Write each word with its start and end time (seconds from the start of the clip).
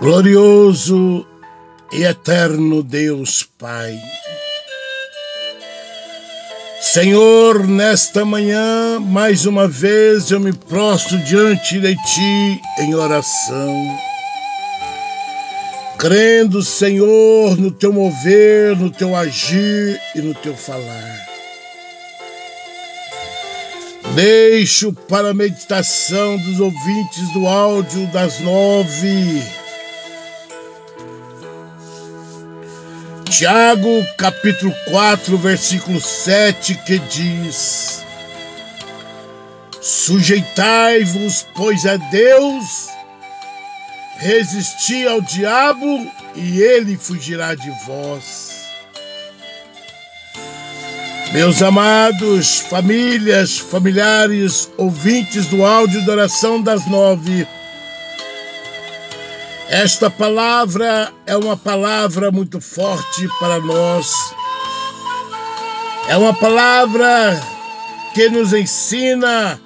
Glorioso 0.00 1.26
e 1.92 2.04
eterno 2.04 2.84
Deus 2.84 3.42
Pai. 3.58 3.98
Senhor, 6.80 7.66
nesta 7.66 8.24
manhã, 8.24 9.00
mais 9.00 9.44
uma 9.44 9.66
vez 9.66 10.30
eu 10.30 10.38
me 10.38 10.52
prostro 10.52 11.18
diante 11.18 11.80
de 11.80 11.96
Ti 11.96 12.60
em 12.78 12.94
oração, 12.94 13.98
crendo, 15.98 16.62
Senhor, 16.62 17.58
no 17.58 17.72
Teu 17.72 17.92
mover, 17.92 18.76
no 18.76 18.90
Teu 18.90 19.16
agir 19.16 20.00
e 20.14 20.20
no 20.20 20.32
Teu 20.32 20.56
falar. 20.56 21.26
Deixo 24.14 24.92
para 24.92 25.30
a 25.30 25.34
meditação 25.34 26.36
dos 26.38 26.60
ouvintes 26.60 27.32
do 27.32 27.48
áudio 27.48 28.06
das 28.12 28.38
nove 28.38 29.42
Tiago, 33.38 34.04
capítulo 34.16 34.74
4, 34.90 35.38
versículo 35.38 36.00
7, 36.00 36.74
que 36.84 36.98
diz: 36.98 38.04
Sujeitai-vos, 39.80 41.46
pois 41.54 41.86
a 41.86 41.98
Deus, 41.98 42.88
resisti 44.16 45.06
ao 45.06 45.20
diabo 45.20 46.10
e 46.34 46.60
ele 46.60 46.98
fugirá 46.98 47.54
de 47.54 47.70
vós. 47.86 48.66
Meus 51.32 51.62
amados, 51.62 52.58
famílias, 52.62 53.56
familiares, 53.56 54.68
ouvintes 54.76 55.46
do 55.46 55.64
áudio 55.64 56.04
da 56.04 56.10
oração 56.14 56.60
das 56.60 56.84
nove, 56.88 57.46
esta 59.68 60.10
palavra 60.10 61.12
é 61.26 61.36
uma 61.36 61.56
palavra 61.56 62.30
muito 62.30 62.60
forte 62.60 63.28
para 63.38 63.60
nós. 63.60 64.12
É 66.08 66.16
uma 66.16 66.32
palavra 66.32 67.38
que 68.14 68.28
nos 68.30 68.52
ensina 68.52 69.60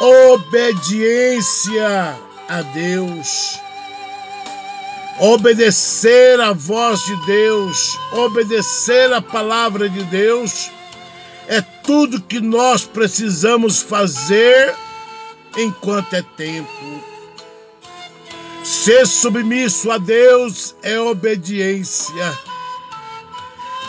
obediência 0.00 2.16
a 2.48 2.62
Deus. 2.72 3.60
Obedecer 5.18 6.40
a 6.40 6.52
voz 6.52 7.04
de 7.04 7.16
Deus, 7.26 7.98
obedecer 8.12 9.12
a 9.12 9.20
palavra 9.20 9.88
de 9.88 10.02
Deus 10.04 10.70
é 11.48 11.60
tudo 11.82 12.22
que 12.22 12.40
nós 12.40 12.84
precisamos 12.84 13.82
fazer 13.82 14.74
enquanto 15.56 16.14
é 16.14 16.22
tempo. 16.36 17.13
Ser 18.84 19.06
submisso 19.06 19.90
a 19.90 19.96
Deus 19.96 20.74
é 20.82 21.00
obediência. 21.00 22.38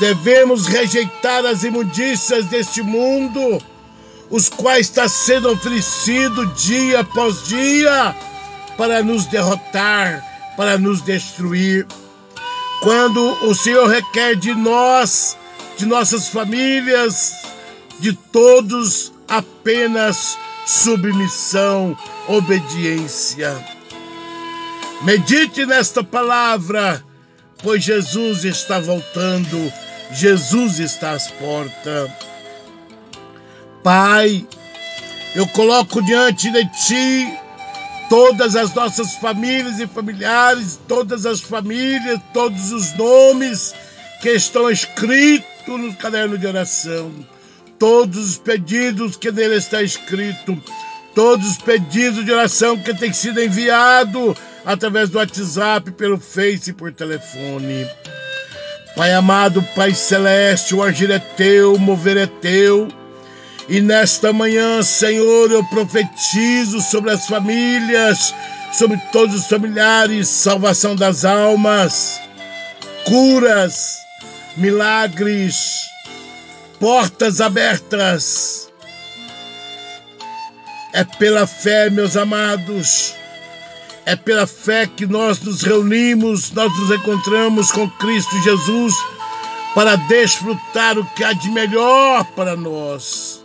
Devemos 0.00 0.66
rejeitar 0.66 1.46
as 1.46 1.62
imundícias 1.62 2.46
deste 2.46 2.82
mundo, 2.82 3.62
os 4.28 4.48
quais 4.48 4.86
está 4.86 5.08
sendo 5.08 5.52
oferecido 5.52 6.44
dia 6.54 6.98
após 7.02 7.44
dia 7.44 8.16
para 8.76 9.00
nos 9.00 9.26
derrotar, 9.26 10.24
para 10.56 10.76
nos 10.76 11.00
destruir. 11.02 11.86
Quando 12.80 13.20
o 13.46 13.54
Senhor 13.54 13.86
requer 13.86 14.34
de 14.34 14.52
nós, 14.56 15.36
de 15.76 15.86
nossas 15.86 16.26
famílias, 16.26 17.32
de 18.00 18.12
todos 18.12 19.12
apenas 19.28 20.36
submissão, 20.66 21.96
obediência. 22.26 23.79
Medite 25.02 25.64
nesta 25.64 26.04
palavra, 26.04 27.02
pois 27.62 27.82
Jesus 27.82 28.44
está 28.44 28.78
voltando, 28.78 29.72
Jesus 30.12 30.78
está 30.78 31.12
às 31.12 31.30
portas. 31.30 32.10
Pai, 33.82 34.46
eu 35.34 35.46
coloco 35.48 36.02
diante 36.02 36.50
de 36.50 36.66
Ti 36.66 37.38
todas 38.10 38.54
as 38.54 38.74
nossas 38.74 39.14
famílias 39.14 39.80
e 39.80 39.86
familiares, 39.86 40.78
todas 40.86 41.24
as 41.24 41.40
famílias, 41.40 42.20
todos 42.34 42.70
os 42.70 42.92
nomes 42.94 43.74
que 44.20 44.32
estão 44.32 44.70
escritos 44.70 45.46
no 45.66 45.94
caderno 45.94 46.36
de 46.36 46.46
oração, 46.46 47.10
todos 47.78 48.32
os 48.32 48.36
pedidos 48.36 49.16
que 49.16 49.32
nele 49.32 49.54
está 49.54 49.82
escrito, 49.82 50.62
todos 51.14 51.52
os 51.52 51.56
pedidos 51.56 52.22
de 52.22 52.32
oração 52.32 52.76
que 52.76 52.92
tem 52.92 53.14
sido 53.14 53.40
enviado 53.40 54.36
através 54.64 55.08
do 55.10 55.18
WhatsApp, 55.18 55.90
pelo 55.92 56.18
Face 56.18 56.72
por 56.72 56.92
telefone. 56.92 57.86
Pai 58.96 59.12
amado, 59.12 59.62
Pai 59.74 59.94
celeste, 59.94 60.74
o 60.74 60.82
agir 60.82 61.10
é 61.10 61.18
teu, 61.18 61.74
o 61.74 61.78
mover 61.78 62.16
é 62.16 62.26
teu. 62.26 62.88
E 63.68 63.80
nesta 63.80 64.32
manhã, 64.32 64.82
Senhor, 64.82 65.50
eu 65.50 65.64
profetizo 65.64 66.80
sobre 66.80 67.12
as 67.12 67.26
famílias, 67.26 68.34
sobre 68.72 68.96
todos 69.12 69.34
os 69.36 69.46
familiares, 69.46 70.28
salvação 70.28 70.96
das 70.96 71.24
almas, 71.24 72.20
curas, 73.04 73.98
milagres, 74.56 75.88
portas 76.80 77.40
abertas. 77.40 78.68
É 80.92 81.04
pela 81.04 81.46
fé, 81.46 81.88
meus 81.88 82.16
amados, 82.16 83.14
é 84.06 84.16
pela 84.16 84.46
fé 84.46 84.86
que 84.86 85.06
nós 85.06 85.40
nos 85.40 85.62
reunimos, 85.62 86.50
nós 86.52 86.72
nos 86.78 86.90
encontramos 86.90 87.70
com 87.70 87.88
Cristo 87.90 88.40
Jesus 88.42 88.94
para 89.74 89.96
desfrutar 89.96 90.98
o 90.98 91.04
que 91.14 91.22
há 91.22 91.32
de 91.32 91.50
melhor 91.50 92.24
para 92.36 92.56
nós. 92.56 93.44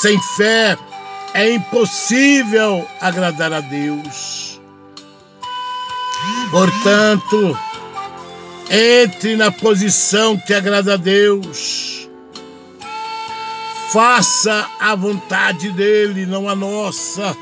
Sem 0.00 0.20
fé 0.36 0.78
é 1.34 1.50
impossível 1.52 2.86
agradar 3.00 3.52
a 3.52 3.60
Deus. 3.60 4.60
Portanto, 6.50 7.58
entre 8.70 9.36
na 9.36 9.50
posição 9.50 10.36
que 10.38 10.54
agrada 10.54 10.94
a 10.94 10.96
Deus. 10.96 12.08
Faça 13.92 14.68
a 14.80 14.94
vontade 14.94 15.70
dele, 15.70 16.26
não 16.26 16.48
a 16.48 16.56
nossa 16.56 17.36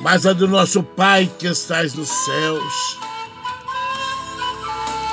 mas 0.00 0.26
a 0.26 0.32
do 0.32 0.48
nosso 0.48 0.82
Pai 0.82 1.30
que 1.38 1.46
estás 1.46 1.94
nos 1.94 2.08
céus. 2.08 2.98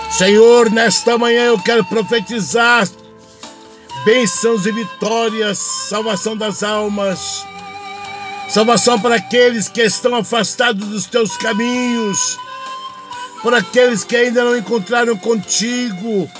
Senhor, 0.09 0.71
nesta 0.71 1.17
manhã 1.17 1.45
eu 1.45 1.59
quero 1.59 1.83
profetizar 1.85 2.87
bênçãos 4.05 4.65
e 4.65 4.71
vitórias, 4.71 5.57
salvação 5.57 6.35
das 6.35 6.63
almas, 6.63 7.45
salvação 8.49 8.99
para 8.99 9.15
aqueles 9.15 9.67
que 9.67 9.81
estão 9.81 10.15
afastados 10.15 10.87
dos 10.87 11.05
teus 11.05 11.35
caminhos, 11.35 12.39
por 13.43 13.53
aqueles 13.53 14.05
que 14.05 14.15
ainda 14.15 14.43
não 14.43 14.57
encontraram 14.57 15.17
contigo, 15.17 16.31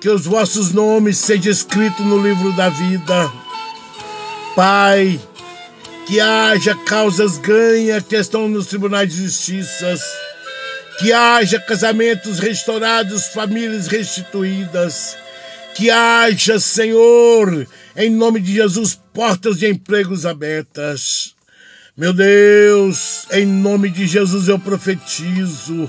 que 0.00 0.08
os 0.08 0.24
vossos 0.24 0.72
nomes 0.72 1.18
sejam 1.18 1.50
escritos 1.50 2.06
no 2.06 2.22
livro 2.22 2.52
da 2.52 2.68
vida. 2.68 3.32
Pai, 4.54 5.20
que 6.06 6.20
haja 6.20 6.74
causas 6.86 7.38
ganhas 7.38 8.02
que 8.04 8.16
estão 8.16 8.48
nos 8.48 8.66
tribunais 8.66 9.10
de 9.10 9.24
justiça, 9.24 9.94
que 10.98 11.12
haja 11.12 11.60
casamentos 11.60 12.38
restaurados, 12.38 13.26
famílias 13.28 13.86
restituídas, 13.86 15.16
que 15.74 15.90
haja, 15.90 16.58
Senhor, 16.58 17.66
em 17.96 18.10
nome 18.10 18.40
de 18.40 18.54
Jesus, 18.54 18.98
portas 19.12 19.58
de 19.58 19.68
empregos 19.68 20.26
abertas. 20.26 21.34
Meu 21.96 22.12
Deus, 22.12 23.26
em 23.32 23.46
nome 23.46 23.90
de 23.90 24.06
Jesus 24.06 24.48
eu 24.48 24.58
profetizo. 24.58 25.88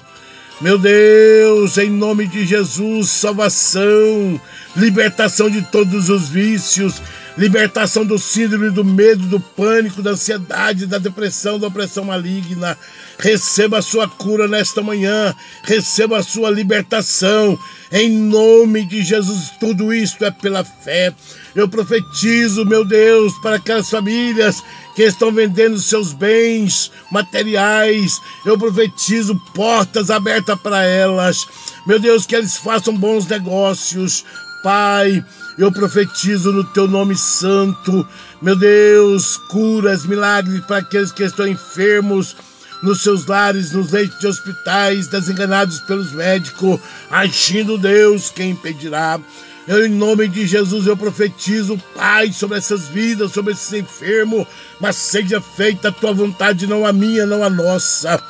Meu 0.62 0.77
Deus, 0.77 1.77
em 1.77 1.89
nome 1.89 2.27
de 2.27 2.45
Jesus, 2.45 3.09
salvação, 3.09 4.39
libertação 4.75 5.50
de 5.50 5.62
todos 5.63 6.07
os 6.09 6.30
vícios, 6.30 7.01
libertação 7.38 8.06
do 8.06 8.19
síndrome 8.19 8.69
do 8.69 8.83
medo, 8.83 9.25
do 9.28 9.39
pânico, 9.39 10.01
da 10.01 10.12
ansiedade, 10.12 10.86
da 10.86 10.98
depressão, 10.98 11.60
da 11.60 11.68
opressão 11.68 12.06
maligna. 12.06 12.78
Receba 13.18 13.80
a 13.80 13.81
sua 13.81 14.07
cura 14.07 14.48
nesta 14.48 14.81
manhã, 14.81 15.33
receba 15.63 16.18
a 16.18 16.24
sua 16.24 16.50
libertação. 16.50 17.57
Em 17.92 18.10
nome 18.10 18.86
de 18.86 19.04
Jesus, 19.04 19.51
tudo 19.60 19.94
isto 19.94 20.24
é 20.24 20.31
pela 20.31 20.63
fé. 20.63 21.13
Eu 21.56 21.68
profetizo, 21.68 22.66
meu 22.66 22.86
Deus, 22.86 23.33
para 23.42 23.57
aquelas 23.57 23.89
famílias 23.89 24.63
que 24.95 25.04
estão 25.04 25.31
vendendo 25.31 25.80
seus 25.80 26.13
bens 26.13 26.92
materiais. 27.12 28.19
Eu 28.45 28.57
profetizo 28.57 29.39
portas 29.54 30.10
abertas 30.10 30.60
para 30.60 30.83
elas. 30.83 31.45
Meu 31.86 32.00
Deus, 32.00 32.25
que 32.25 32.36
eles 32.36 32.57
façam 32.57 32.95
bons 32.95 33.25
negócios. 33.28 34.24
Pai, 34.63 35.25
eu 35.57 35.71
profetizo 35.71 36.51
no 36.51 36.63
teu 36.63 36.87
nome 36.87 37.15
santo, 37.15 38.07
meu 38.41 38.55
Deus, 38.55 39.37
curas, 39.49 40.05
milagres 40.05 40.63
para 40.65 40.77
aqueles 40.77 41.11
que 41.11 41.23
estão 41.23 41.47
enfermos, 41.47 42.35
nos 42.83 43.01
seus 43.01 43.25
lares, 43.25 43.71
nos 43.71 43.91
leitos 43.91 44.19
de 44.19 44.27
hospitais, 44.27 45.07
desenganados 45.07 45.79
pelos 45.81 46.11
médicos, 46.11 46.79
agindo 47.09 47.77
Deus, 47.77 48.29
quem 48.29 48.51
impedirá? 48.51 49.19
Eu, 49.67 49.85
em 49.85 49.89
nome 49.89 50.27
de 50.27 50.47
Jesus, 50.47 50.87
eu 50.87 50.97
profetizo, 50.97 51.81
Pai, 51.95 52.33
sobre 52.33 52.57
essas 52.57 52.87
vidas, 52.87 53.31
sobre 53.31 53.53
esses 53.53 53.71
enfermos, 53.73 54.47
mas 54.79 54.95
seja 54.95 55.39
feita 55.39 55.89
a 55.89 55.91
tua 55.91 56.13
vontade, 56.13 56.65
não 56.65 56.85
a 56.85 56.91
minha, 56.91 57.25
não 57.25 57.43
a 57.43 57.49
nossa. 57.49 58.21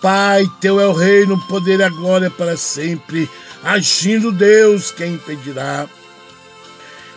Pai, 0.00 0.48
teu 0.60 0.80
é 0.80 0.86
o 0.86 0.92
reino, 0.92 1.34
o 1.34 1.46
poder 1.48 1.80
e 1.80 1.82
a 1.82 1.88
glória 1.88 2.30
para 2.30 2.56
sempre. 2.56 3.28
Agindo 3.66 4.30
Deus, 4.30 4.92
quem 4.92 5.14
impedirá? 5.14 5.88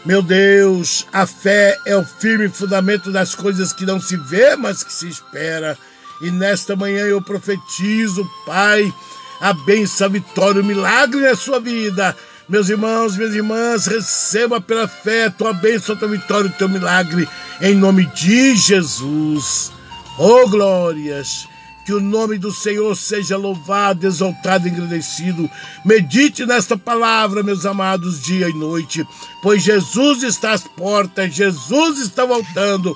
Meu 0.04 0.20
Deus, 0.20 1.06
a 1.14 1.28
fé 1.28 1.78
é 1.86 1.96
o 1.96 2.04
firme 2.04 2.50
fundamento 2.50 3.12
das 3.12 3.36
coisas 3.36 3.72
que 3.72 3.86
não 3.86 4.02
se 4.02 4.18
vê, 4.18 4.56
mas 4.56 4.84
que 4.84 4.92
se 4.92 5.08
espera. 5.08 5.78
E 6.24 6.32
nesta 6.32 6.76
manhã 6.76 7.06
eu 7.06 7.22
profetizo, 7.22 8.28
Pai, 8.48 8.92
a 9.40 9.54
bênção, 9.54 10.08
a 10.08 10.10
vitória, 10.10 10.64
o 10.64 10.66
milagre 10.66 11.22
na 11.22 11.36
sua 11.36 11.60
vida. 11.60 12.18
Meus 12.50 12.68
irmãos, 12.68 13.16
minhas 13.16 13.36
irmãs, 13.36 13.86
receba 13.86 14.60
pela 14.60 14.88
fé 14.88 15.26
a 15.26 15.32
tua 15.32 15.54
bênção, 15.54 15.94
a 15.94 16.00
tua 16.00 16.08
vitória, 16.08 16.50
o 16.50 16.54
teu 16.54 16.68
milagre, 16.68 17.30
em 17.62 17.76
nome 17.76 18.08
de 18.08 18.56
Jesus. 18.56 19.72
Oh, 20.18 20.50
glórias! 20.50 21.48
Que 21.90 21.94
o 21.96 22.00
nome 22.00 22.38
do 22.38 22.54
Senhor 22.54 22.96
seja 22.96 23.36
louvado, 23.36 24.06
exaltado 24.06 24.68
e 24.68 24.70
engrandecido. 24.70 25.50
Medite 25.84 26.46
nesta 26.46 26.78
palavra, 26.78 27.42
meus 27.42 27.66
amados, 27.66 28.22
dia 28.22 28.48
e 28.48 28.54
noite, 28.54 29.04
pois 29.42 29.64
Jesus 29.64 30.22
está 30.22 30.52
às 30.52 30.68
portas, 30.68 31.34
Jesus 31.34 31.98
está 31.98 32.26
voltando. 32.26 32.96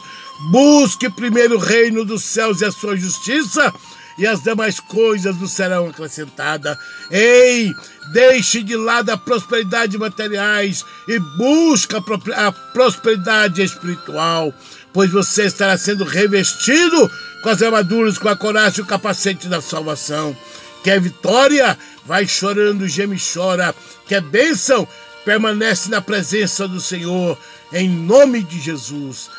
Busque 0.52 1.10
primeiro 1.10 1.56
o 1.56 1.60
reino 1.60 2.06
dos 2.06 2.24
céus 2.24 2.62
e 2.62 2.66
a 2.66 2.72
sua 2.72 2.96
justiça 2.96 3.74
e 4.18 4.28
as 4.28 4.44
demais 4.44 4.80
coisas 4.80 5.36
nos 5.38 5.52
serão 5.52 5.88
acrescentadas. 5.88 6.78
Ei, 7.10 7.74
deixe 8.12 8.64
de 8.64 8.76
lado 8.76 9.10
a 9.10 9.18
prosperidade 9.18 9.98
materiais 9.98 10.86
e 11.08 11.20
busca 11.20 12.04
a 12.36 12.52
prosperidade 12.52 13.62
espiritual, 13.62 14.54
pois 14.92 15.12
você 15.12 15.46
estará 15.46 15.78
sendo 15.78 16.04
revestido 16.04 17.10
com 17.42 17.50
as 17.50 17.62
armaduras, 17.62 18.18
com 18.18 18.30
a 18.30 18.36
coragem 18.36 18.80
e 18.80 18.82
o 18.84 18.86
capacete 18.86 19.48
da 19.48 19.62
salvação. 19.62 20.36
Quer 20.84 21.00
vitória? 21.00 21.78
Vai 22.06 22.28
chorando, 22.28 22.88
geme 22.88 23.16
e 23.16 23.34
chora. 23.34 23.74
Quer 24.08 24.22
bênção? 24.22 24.88
Permanece 25.24 25.90
na 25.90 26.02
presença 26.02 26.68
do 26.68 26.82
Senhor, 26.82 27.38
em 27.72 27.88
nome 27.88 28.44
de 28.44 28.60
Jesus. 28.60 29.30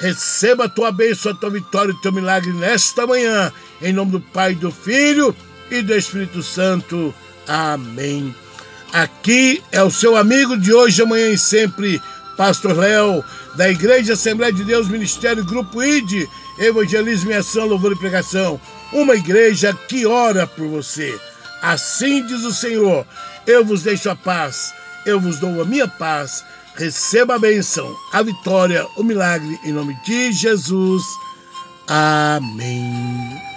Receba 0.00 0.64
a 0.64 0.68
tua 0.68 0.90
bênção, 0.90 1.30
a 1.30 1.34
tua 1.34 1.50
vitória, 1.50 1.92
o 1.92 2.00
teu 2.00 2.10
milagre 2.10 2.52
nesta 2.54 3.06
manhã, 3.06 3.52
em 3.82 3.92
nome 3.92 4.12
do 4.12 4.20
Pai, 4.20 4.54
do 4.54 4.72
Filho 4.72 5.36
e 5.70 5.82
do 5.82 5.94
Espírito 5.94 6.42
Santo. 6.42 7.14
Amém. 7.46 8.34
Aqui 8.94 9.62
é 9.70 9.82
o 9.82 9.90
seu 9.90 10.16
amigo 10.16 10.56
de 10.56 10.72
hoje, 10.72 11.02
amanhã 11.02 11.30
e 11.30 11.36
sempre, 11.36 12.00
Pastor 12.34 12.78
Léo, 12.78 13.22
da 13.56 13.68
Igreja 13.68 14.14
Assembleia 14.14 14.50
de 14.50 14.64
Deus, 14.64 14.88
Ministério 14.88 15.44
Grupo 15.44 15.82
ID, 15.82 16.26
Evangelismo 16.58 17.30
e 17.30 17.34
Ação, 17.34 17.66
Louvor 17.66 17.92
e 17.92 17.96
Pregação. 17.96 18.58
Uma 18.94 19.14
igreja 19.14 19.76
que 19.86 20.06
ora 20.06 20.46
por 20.46 20.66
você. 20.66 21.14
Assim 21.60 22.24
diz 22.24 22.42
o 22.42 22.54
Senhor: 22.54 23.06
Eu 23.46 23.66
vos 23.66 23.82
deixo 23.82 24.08
a 24.08 24.16
paz, 24.16 24.72
eu 25.04 25.20
vos 25.20 25.38
dou 25.38 25.60
a 25.60 25.64
minha 25.66 25.86
paz 25.86 26.42
receba 26.76 27.34
a 27.34 27.38
bênção, 27.38 27.96
a 28.12 28.22
vitória, 28.22 28.86
o 28.96 29.02
milagre, 29.02 29.58
em 29.64 29.72
nome 29.72 29.94
de 30.04 30.32
Jesus. 30.32 31.02
Amém. 31.88 33.49